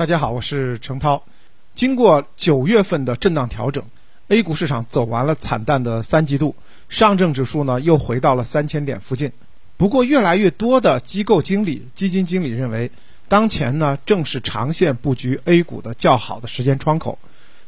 [0.00, 1.22] 大家好，我是程涛。
[1.74, 3.84] 经过九月份的震荡调整
[4.28, 6.56] ，A 股市场走完了惨淡的三季度，
[6.88, 9.30] 上证指数呢又回到了三千点附近。
[9.76, 12.90] 不过，越来越多的机构经理、基金经理认为，
[13.28, 17.18] 当前呢正是长线布局 A 股的较好的时间窗口。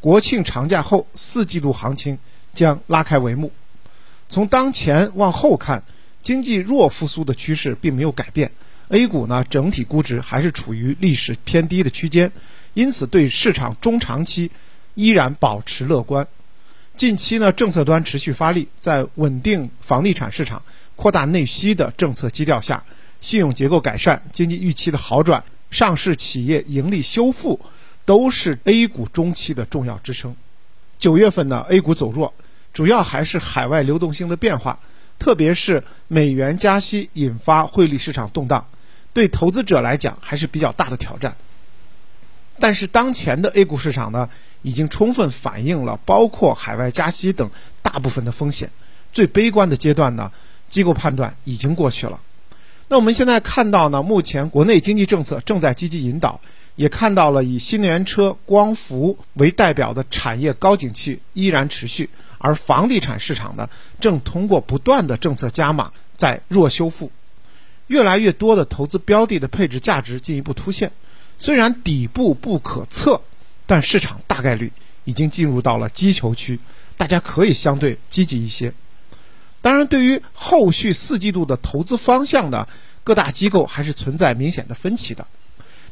[0.00, 2.18] 国庆长假后，四季度行情
[2.52, 3.52] 将拉开帷幕。
[4.28, 5.84] 从当前往后看，
[6.20, 8.50] 经济弱复苏的趋势并没有改变。
[8.88, 12.30] A 股呢，整体估值还是处于历史偏低的区间，
[12.72, 14.52] 因此对市场中长期
[14.94, 16.28] 依然保持乐观。
[16.94, 20.62] 近期呢，政策端持续发力，在稳定房地产市场、
[20.94, 22.84] 扩大内需的政策基调下，
[23.20, 27.60] 信用结构改善、经济预期的好转、上市企业盈利修复，
[28.04, 30.36] 都是 A 股中期的重要支撑。
[30.96, 32.32] 九月份呢，A 股走弱，
[32.72, 34.78] 主要还是海外流动性的变化，
[35.18, 38.64] 特别是美元加息引发汇率市场动荡。
[39.16, 41.34] 对投资者来讲还是比较大的挑战，
[42.58, 44.28] 但是当前的 A 股市场呢，
[44.60, 47.50] 已经充分反映了包括海外加息等
[47.80, 48.70] 大部分的风险。
[49.14, 50.30] 最悲观的阶段呢，
[50.68, 52.20] 机构判断已经过去了。
[52.88, 56.38] 那我们现在看到呢，目前国内经济政策正在积极引导，
[56.74, 67.10] 也看到了以新能源车、光伏为代表的产业高景气依然持续，而房地产市场呢，正通过不断的政策加码在弱修复。
[67.88, 70.92] 越来越多的投资标的的配置价值进一步凸现，
[71.36, 73.22] 虽然底部不可测，
[73.66, 74.72] 但市场大概率
[75.04, 76.58] 已经进入到了击球区，
[76.96, 78.72] 大家可以相对积极一些。
[79.62, 82.68] 当然，对于后续四季度的投资方向呢，
[83.02, 85.26] 各大机构还是存在明显的分歧的。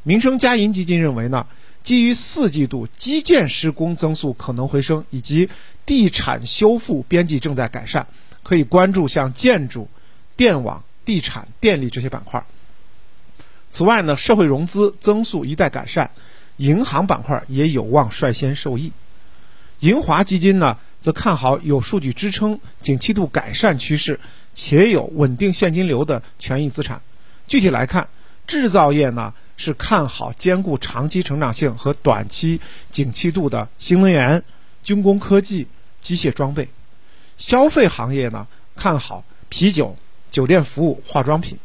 [0.02, 1.46] 民生佳银基金认为呢，
[1.82, 5.48] 基于四季度基建施工增速可能回升，以及
[5.86, 8.06] 地产修复边际正在改善，
[8.42, 9.88] 可以关注像建筑、
[10.36, 10.82] 电网。
[11.04, 12.44] 地产、电力这些板块。
[13.68, 16.10] 此外呢，社会融资增速一再改善，
[16.58, 18.92] 银行板块也有望率先受益。
[19.80, 24.18] 银华基金呢，则看好有数据支撑、景气度改善趋势
[24.54, 27.02] 且有稳定现金流的权益资产。
[27.48, 28.08] 具体来看，
[28.46, 32.60] 制造业呢是看好兼顾长期成长性和短期
[32.90, 34.42] 景气度的新能源、
[34.82, 35.66] 军工科技、
[36.00, 36.64] 机械装备；
[37.36, 39.96] 消费行业呢看好啤酒。
[40.34, 41.58] 酒店服务、化妆品，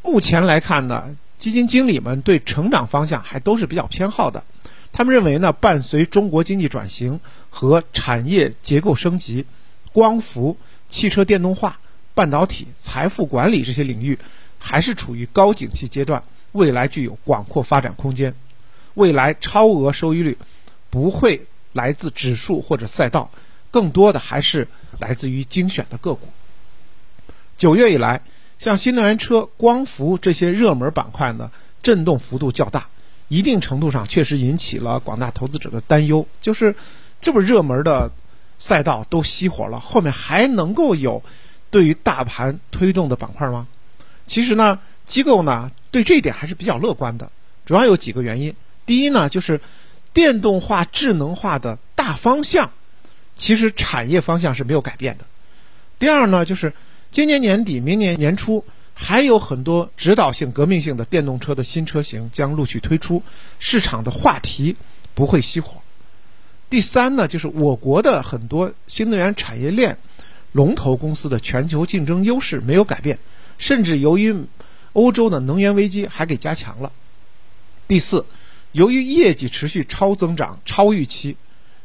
[0.00, 4.44] 目前来看呢，基金经理们对成长方向还都是比较偏好的。
[4.92, 7.18] 他们认为呢，伴随中国经济转型
[7.50, 9.44] 和产业结构升级，
[9.92, 10.56] 光伏、
[10.88, 11.80] 汽车电动化、
[12.14, 14.16] 半导体、财富管理这些领域
[14.60, 16.22] 还是处于高景气阶段，
[16.52, 18.32] 未来具有广阔发展空间。
[18.94, 20.38] 未来超额收益率
[20.90, 23.32] 不会来自指数或者赛道，
[23.72, 24.68] 更多的还是
[25.00, 26.28] 来自于精选的个股。
[27.60, 28.22] 九月以来，
[28.58, 31.50] 像新能源车、光伏这些热门板块呢，
[31.82, 32.88] 震动幅度较大，
[33.28, 36.26] 一定程度上确实引起了广大投资者的担忧。
[36.40, 36.74] 就是
[37.20, 38.10] 这么热门的
[38.56, 41.22] 赛道都熄火了，后面还能够有
[41.70, 43.68] 对于大盘推动的板块吗？
[44.26, 47.30] 其实呢，机构呢对这一点还是比较乐观的，
[47.66, 48.54] 主要有几个原因。
[48.86, 49.60] 第一呢，就是
[50.14, 52.72] 电动化、智能化的大方向，
[53.36, 55.26] 其实产业方向是没有改变的。
[55.98, 56.72] 第二呢，就是。
[57.10, 63.24] 今年年底、明年年初，还有很多指导性、革命性的电动车的新车型将陆续推出，
[63.58, 64.76] 市场的话题
[65.14, 65.80] 不会熄火。
[66.68, 69.98] 第三呢，就是我国的很多新能源产业链
[70.52, 73.18] 龙头公司的全球竞争优势没有改变，
[73.58, 74.44] 甚至由于
[74.92, 76.92] 欧洲的能源危机还给加强了。
[77.88, 78.24] 第四，
[78.70, 81.36] 由于业绩持续超增长、超预期，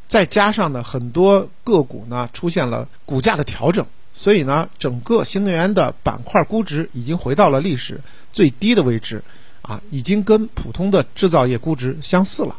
[0.07, 3.87] 再加上呢很多个股呢出现了股价的调整。
[4.17, 7.99] 所以呢，整个新能源的板块估值已经回到了历史
[8.31, 9.21] 最低的位置，
[9.61, 12.55] 啊，已经跟普通的制造业估值相似了。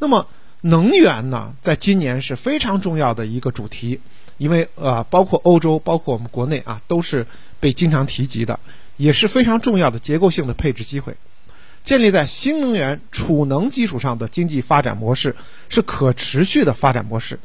[0.00, 0.26] 那么，
[0.62, 4.00] 能源呢，在今年是非常重要的一个主题，
[4.36, 7.24] 因为呃，包括欧洲，包括我们国内啊，都是
[7.60, 8.58] 被经常提及的，
[8.96, 11.16] 也是非常重要的结构性的配置机会。
[11.84, 15.36] 建立在新能源储能基础上的经济发展模式
[15.68, 17.38] 是可持续的发展模式，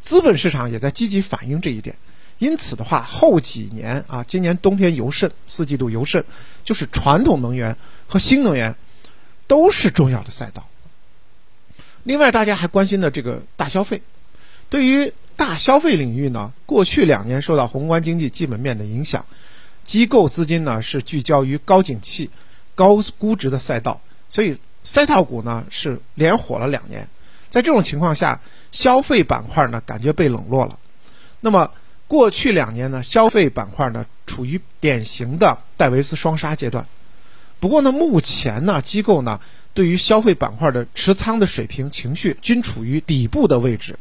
[0.00, 1.94] 资本市场也在积极反映这一点。
[2.38, 6.24] 因此的话，后几年啊，今年冬天尤甚，四季度尤甚，
[6.64, 7.76] 就是传统能源
[8.06, 8.74] 和新能源
[9.46, 10.66] 都是重要的赛道。
[12.02, 14.02] 另外，大家还关心的这个大消费，
[14.68, 19.24] 对于大消费领域呢，过去两年受到宏观经济基本面的影响，
[19.84, 22.28] 机构资金呢是聚焦于高景气、
[22.74, 27.08] 高估值的赛道，所以赛道股呢是连火了两年。
[27.48, 28.40] 在这种情况下，
[28.72, 30.78] 消费板块呢感觉被冷落了。
[31.40, 31.70] 那么，
[32.06, 36.86] 过去两年呢，消费板块呢处于典型的戴维斯双杀阶段。
[37.60, 39.40] 不过呢，目前呢，机构呢
[39.72, 43.98] 对于消费板块的持仓的水平、情绪均处于底部的位置，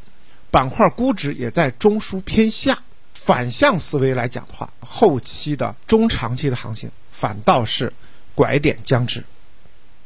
[0.52, 2.78] 板块估值也在中枢偏下。
[3.14, 7.94] 反向思维来讲的话，后期的中长期的行情反倒是
[8.36, 9.24] 拐点将至。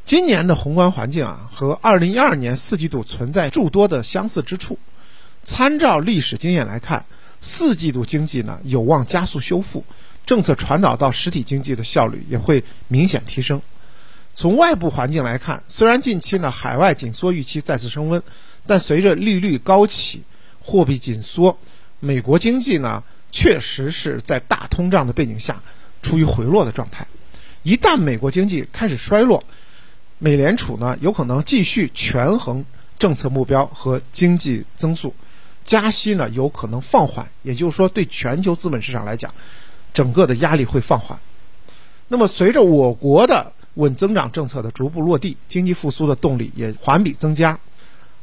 [0.03, 4.77] 今年的宏观环境啊，和二零一二年四季度存在诸多的相似之处。
[5.41, 7.05] 参照历史经验来看，
[7.39, 9.83] 四季度经济呢有望加速修复，
[10.25, 13.61] 政策传导到实体经济的效率也会明显提升。
[14.33, 18.21] 从外部环境来看，虽然近期呢海外紧缩预期再次升温，
[18.65, 20.21] 但随着利率高企、
[20.59, 21.57] 货币紧缩。
[21.99, 25.61] 美国经济呢，确实是在大通胀的背景下
[26.01, 27.07] 处于回落的状态。
[27.63, 29.43] 一旦美国经济开始衰落，
[30.19, 32.63] 美联储呢有可能继续权衡
[32.99, 35.13] 政策目标和经济增速，
[35.67, 37.27] 加息呢有可能放缓。
[37.43, 39.31] 也就是说，对全球资本市场来讲，
[39.93, 41.19] 整个的压力会放缓。
[42.07, 47.59] 那么，随着我国的稳增长政策的逐步落地，经济复苏的动力也环比增加。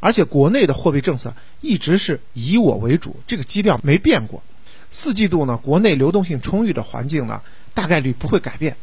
[0.00, 4.42] 而且国内的货币政策一直是以我为主，这个基调没变过。
[4.90, 7.40] 四季度呢，国内流动性充裕的环境呢，
[7.72, 8.76] 大概率不会改变。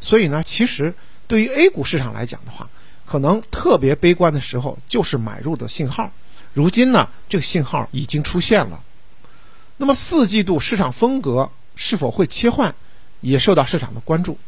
[0.00, 0.94] 所以呢，其实
[1.26, 2.68] 对于 A 股市场来讲的话，
[3.06, 6.12] 可能特别悲观的时候就是买入的信号。
[6.54, 8.80] 如今呢，这个信号已经出现了。
[9.76, 12.74] 那么四季度市场风格是否会切换，
[13.20, 14.38] 也受到市场的关注。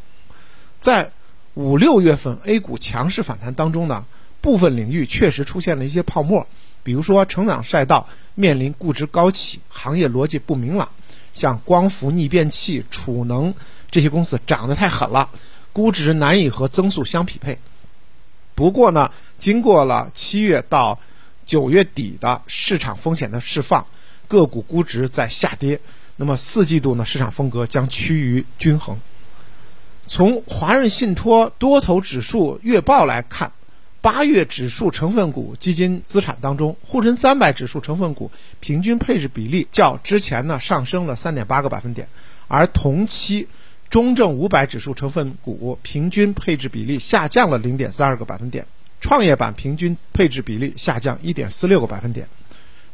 [0.79, 1.11] 在
[1.53, 4.07] 五六月份 A 股强势反弹当中呢。
[4.43, 6.47] 部分领域确实出现了一些泡沫，
[6.85, 8.07] 比如说成长赛道
[8.37, 10.89] 面临估值高企、行业逻辑不明朗，
[11.35, 13.53] 像光伏逆变器、储能
[13.91, 15.31] 这些公司涨得太狠了，
[15.73, 17.59] 估值难以和增速相匹配。
[18.55, 21.01] 不过呢，经过了七月到
[21.47, 23.87] 九月底的市场风险的释放，
[24.29, 25.81] 个股估值在下跌，
[26.17, 28.99] 那么四季度呢，市场风格将趋于均衡。
[30.07, 33.53] 从华润信托多头指数月报来看。
[34.03, 42.07] 八月指数成分股基金资产当中，沪深三百指数成分股平均配置比例较之前呢上升了三点八个百分点，
[42.47, 43.49] 而同期
[43.89, 48.65] 中证五百指数成分股平均配置比例下降了零点三二个百分点，
[49.07, 52.27] 创业板平均配置比例下降一点四六个百分点。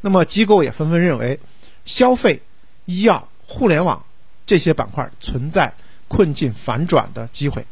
[0.02, 1.40] 那么机构也纷纷认为，
[1.86, 2.42] 消费、
[2.84, 4.04] 医药、互联网
[4.44, 5.72] 这些板块存在
[6.08, 7.66] 困境反转的机会。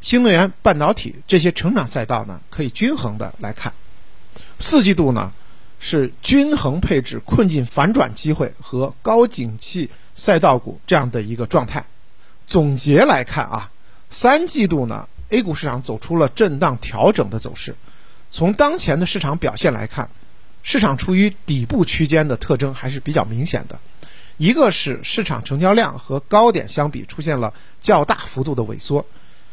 [0.00, 3.72] 新能源、半导体这些成长赛道呢，可以均衡的来看。
[4.58, 5.32] 四季度呢，
[5.78, 11.86] 是均衡配置困境反转机会和高景气赛道股这样的一个状态。
[12.44, 13.70] 总结来看啊，
[14.10, 17.74] 三季度呢，A 股市场走出了震荡调整的走势。
[18.30, 20.10] 从当前的市场表现来看，
[20.62, 23.78] 市场处于底部区间的特征还是比较明显的。
[24.36, 29.06] 一个是市场成交量和高点相比出现了较大幅度的萎缩。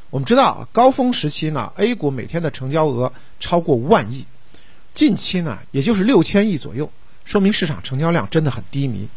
[0.09, 4.25] 我们知道，高峰时期呢，A 股每天的成交额超过万亿，
[4.93, 6.91] 近期呢，也就是六千亿左右，
[7.23, 9.07] 说明市场成交量真的很低迷。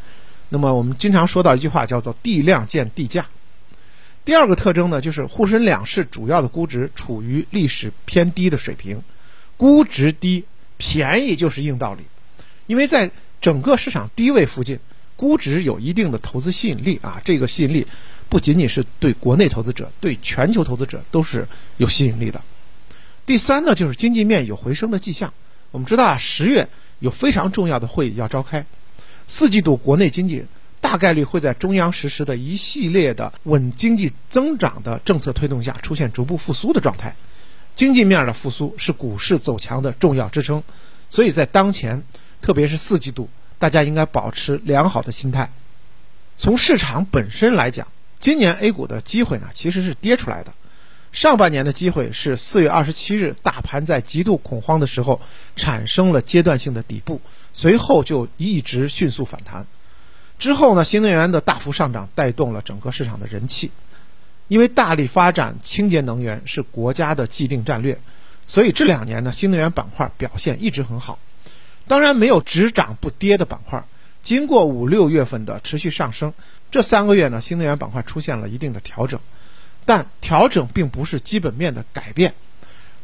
[0.51, 3.27] 那么，我们经常说到一句话，叫做“地量见地价”。
[4.25, 9.03] 第二个特征呢，就是沪深两市主要的估值处于历史偏低的水平，
[9.57, 10.45] 估值低，
[10.79, 12.03] 便宜就是硬道理。
[12.67, 13.11] 因为在
[13.41, 14.79] 整个市场低位附近，
[15.17, 17.87] 估值有一定的投资吸引力啊，这个吸引力。
[18.31, 22.43] 不仅仅是对国内投资者，对全球投资者都是有吸引力的。
[23.27, 25.33] 第三呢，就是经济面有回升的迹象。
[25.71, 26.67] 我们知道啊，十月
[26.99, 28.65] 有非常重要的会议要召开，
[29.29, 30.45] 四季度国内经济
[30.85, 37.17] 大概率会在中央实施的一系列的稳经济增长的政策推动下，出现逐步复苏的状态。
[37.75, 40.63] 经济面的复苏是股市走强的重要支撑，
[41.09, 42.03] 所以在当前，
[42.43, 45.51] 特别是四季度，大家应该保持良好的心态。
[46.37, 47.89] 从市场本身来讲，
[48.21, 50.53] 今年 A 股的机会呢，其实是跌出来的。
[51.13, 55.19] 上半年的机会是四月二十七日，大盘在极度恐慌的时候
[55.57, 57.23] 产生了阶段性的底部，
[57.55, 59.67] 随后就一直迅速反弹。
[60.39, 63.71] 之后呢，新能源的大幅上涨带动了整个市场的人气。
[64.49, 67.99] 因为大力发展清洁能源是国家的既定战略，
[68.47, 71.19] 所以这两年呢，新能源板块表现一直很好。
[71.87, 73.83] 当然，没有只涨不跌的板块。
[74.23, 76.33] 经过五六月份的持续上升。
[76.71, 79.19] 这三个月呢，新能源板块出现了一定的调整，
[79.87, 82.35] 但调整并不是基本面的改变。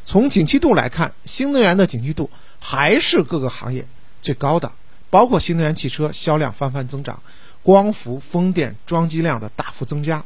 [0.02, 3.86] 从景气度来看，新能源的景气度还是各个行业
[4.20, 4.72] 最高的，
[5.10, 7.20] 包括新能源汽车销量翻番增长，
[7.62, 10.24] 光伏、风电装机量的大幅增加，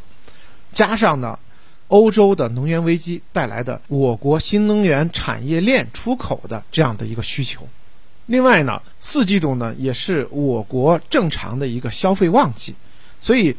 [0.72, 1.38] 加上呢，
[1.88, 7.66] 欧洲的能源危机带来的我国新能源产业链出口的这样的一个需求。
[8.26, 12.74] 另外呢，四季度呢也是我国正常的一个消费旺季。
[13.20, 13.56] 所以，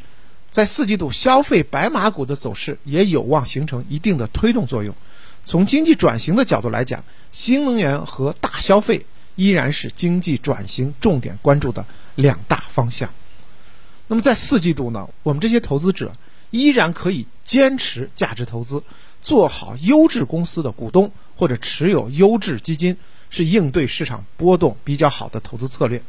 [0.50, 4.94] 在四季度消费白马股的走势也有望形成一定的推动作用。
[5.44, 9.05] 从经济转型的角度来讲，新能源和大消费
[9.36, 13.10] 依然是经济转型重点关注的两大方向。
[14.08, 16.15] 那么在四季度呢，我们这些投资者
[16.51, 18.84] 依然可以坚持价值投资，
[19.22, 22.96] 做好优质公司的股东或者持有优质基金，
[23.30, 26.01] 是应对市场波动比较好的投资策略。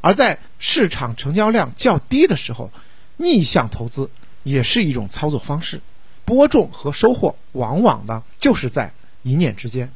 [0.00, 2.70] 而在市场成交量较低的时候，
[3.16, 4.10] 逆向投资
[4.42, 5.80] 也是一种操作方式，
[6.26, 8.92] 播种和收获往往呢就是在
[9.22, 9.90] 一念之间。